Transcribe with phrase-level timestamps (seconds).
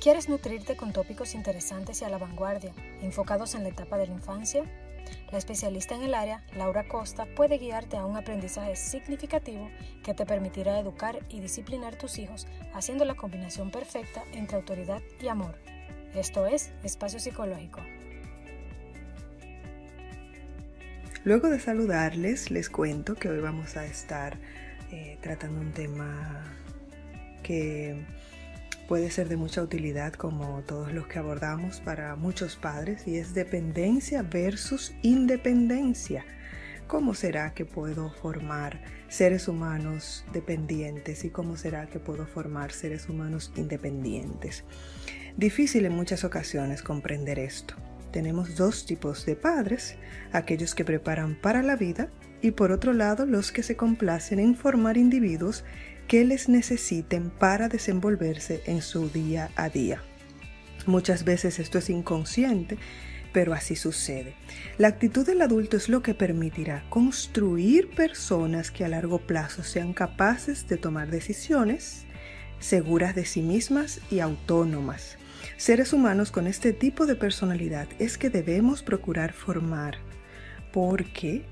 [0.00, 4.14] ¿Quieres nutrirte con tópicos interesantes y a la vanguardia, enfocados en la etapa de la
[4.14, 4.64] infancia?
[5.30, 9.70] La especialista en el área, Laura Costa, puede guiarte a un aprendizaje significativo
[10.02, 15.28] que te permitirá educar y disciplinar tus hijos haciendo la combinación perfecta entre autoridad y
[15.28, 15.58] amor.
[16.14, 17.80] Esto es Espacio Psicológico.
[21.24, 24.38] Luego de saludarles, les cuento que hoy vamos a estar
[24.90, 26.56] eh, tratando un tema
[27.42, 28.02] que
[28.90, 33.34] puede ser de mucha utilidad como todos los que abordamos para muchos padres y es
[33.34, 36.24] dependencia versus independencia.
[36.88, 43.08] ¿Cómo será que puedo formar seres humanos dependientes y cómo será que puedo formar seres
[43.08, 44.64] humanos independientes?
[45.36, 47.76] Difícil en muchas ocasiones comprender esto.
[48.10, 49.94] Tenemos dos tipos de padres,
[50.32, 52.10] aquellos que preparan para la vida
[52.42, 55.64] y por otro lado los que se complacen en formar individuos
[56.10, 60.02] que les necesiten para desenvolverse en su día a día.
[60.84, 62.78] Muchas veces esto es inconsciente,
[63.32, 64.34] pero así sucede.
[64.76, 69.92] La actitud del adulto es lo que permitirá construir personas que a largo plazo sean
[69.92, 72.06] capaces de tomar decisiones
[72.58, 75.16] seguras de sí mismas y autónomas.
[75.58, 79.98] Seres humanos con este tipo de personalidad es que debemos procurar formar
[80.72, 81.44] porque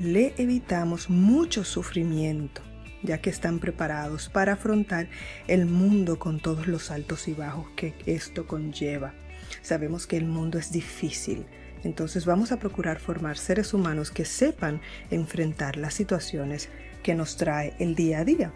[0.00, 2.62] le evitamos mucho sufrimiento
[3.02, 5.08] ya que están preparados para afrontar
[5.46, 9.14] el mundo con todos los altos y bajos que esto conlleva.
[9.62, 11.46] Sabemos que el mundo es difícil,
[11.84, 14.80] entonces vamos a procurar formar seres humanos que sepan
[15.10, 16.68] enfrentar las situaciones
[17.02, 18.52] que nos trae el día a día.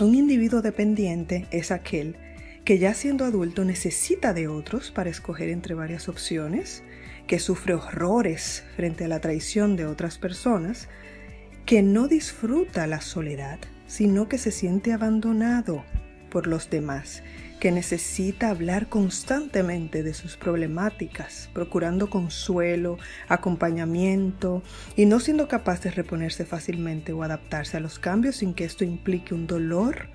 [0.00, 2.16] Un individuo dependiente es aquel
[2.64, 6.84] que ya siendo adulto necesita de otros para escoger entre varias opciones,
[7.26, 10.88] que sufre horrores frente a la traición de otras personas,
[11.66, 15.84] que no disfruta la soledad, sino que se siente abandonado
[16.30, 17.22] por los demás,
[17.60, 24.62] que necesita hablar constantemente de sus problemáticas, procurando consuelo, acompañamiento
[24.96, 28.82] y no siendo capaz de reponerse fácilmente o adaptarse a los cambios sin que esto
[28.82, 30.08] implique un dolor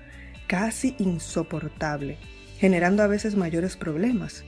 [0.46, 2.18] casi insoportable,
[2.58, 4.44] generando a veces mayores problemas.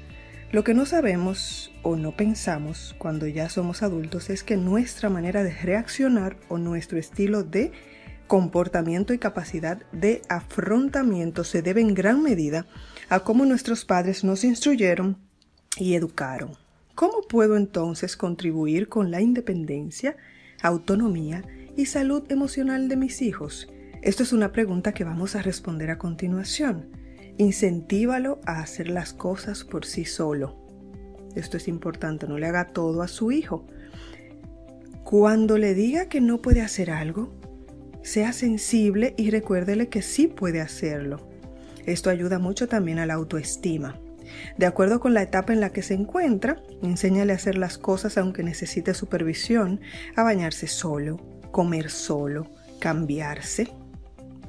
[0.53, 5.45] Lo que no sabemos o no pensamos cuando ya somos adultos es que nuestra manera
[5.45, 7.71] de reaccionar o nuestro estilo de
[8.27, 12.67] comportamiento y capacidad de afrontamiento se debe en gran medida
[13.09, 15.19] a cómo nuestros padres nos instruyeron
[15.77, 16.57] y educaron.
[16.97, 20.17] ¿Cómo puedo entonces contribuir con la independencia,
[20.63, 21.45] autonomía
[21.77, 23.69] y salud emocional de mis hijos?
[24.03, 27.00] Esto es una pregunta que vamos a responder a continuación.
[27.39, 30.57] Incentívalo a hacer las cosas por sí solo.
[31.35, 33.67] Esto es importante, no le haga todo a su hijo.
[35.05, 37.33] Cuando le diga que no puede hacer algo,
[38.03, 41.29] sea sensible y recuérdele que sí puede hacerlo.
[41.87, 43.99] Esto ayuda mucho también a la autoestima.
[44.57, 48.17] De acuerdo con la etapa en la que se encuentra, enséñale a hacer las cosas
[48.19, 49.81] aunque necesite supervisión,
[50.17, 51.21] a bañarse solo,
[51.51, 52.47] comer solo,
[52.79, 53.69] cambiarse,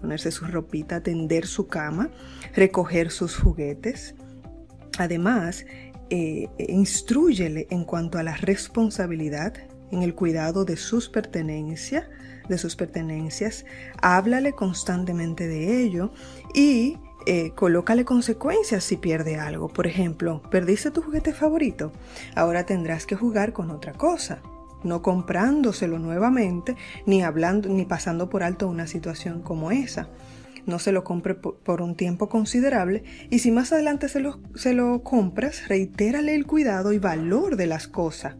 [0.02, 2.10] ponerse su ropita, tender su cama,
[2.54, 4.16] recoger sus juguetes.
[4.98, 5.66] Además,
[6.10, 9.54] eh, instruyele en cuanto a la responsabilidad
[9.92, 12.06] en el cuidado de sus pertenencias,
[12.50, 13.66] de sus pertenencias,
[14.02, 16.12] háblale constantemente de ello
[16.54, 16.98] y
[17.28, 19.70] eh, colócale consecuencias si pierde algo.
[19.70, 21.94] Por ejemplo, perdiste tu juguete favorito,
[22.36, 24.42] ahora tendrás que jugar con otra cosa
[24.84, 26.76] no comprándoselo nuevamente,
[27.06, 30.10] ni hablando, ni pasando por alto una situación como esa.
[30.66, 34.74] No se lo compre por, un tiempo considerable y si más adelante se lo, se
[34.74, 38.36] lo compras, reitérale el cuidado y valor de las cosas,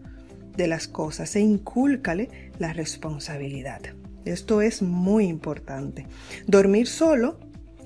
[0.56, 3.82] de las cosas e incúlcale la responsabilidad.
[4.26, 6.06] Esto es muy importante.
[6.46, 7.40] Dormir solo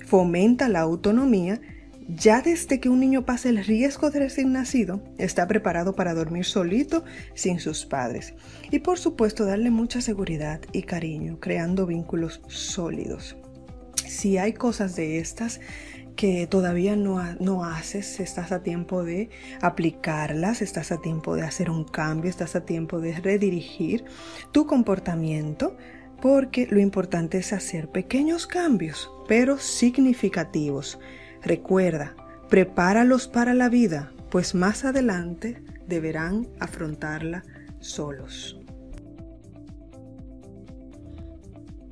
[0.06, 1.62] fomenta la autonomía
[2.08, 6.46] ya desde que un niño pasa el riesgo de recién nacido, está preparado para dormir
[6.46, 8.34] solito sin sus padres.
[8.70, 13.38] Y por supuesto darle mucha seguridad y cariño, creando vínculos sólidos.
[14.08, 15.60] Si hay cosas de estas
[16.16, 19.30] que todavía no, no, haces, estás a tiempo de
[19.62, 24.06] aplicarlas, estás a tiempo de hacer un cambio, estás a tiempo de redirigir
[24.52, 25.76] tu comportamiento,
[26.22, 31.00] porque lo importante es hacer pequeños cambios, pero significativos
[31.46, 32.16] Recuerda,
[32.50, 37.44] prepáralos para la vida, pues más adelante deberán afrontarla
[37.80, 38.60] solos.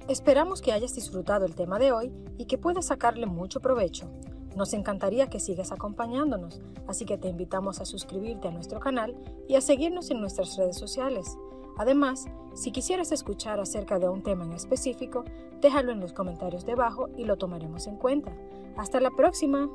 [0.09, 4.11] Esperamos que hayas disfrutado el tema de hoy y que puedas sacarle mucho provecho.
[4.55, 9.15] Nos encantaría que sigas acompañándonos, así que te invitamos a suscribirte a nuestro canal
[9.47, 11.37] y a seguirnos en nuestras redes sociales.
[11.77, 15.23] Además, si quisieras escuchar acerca de un tema en específico,
[15.61, 18.31] déjalo en los comentarios debajo y lo tomaremos en cuenta.
[18.77, 19.69] Hasta la próxima.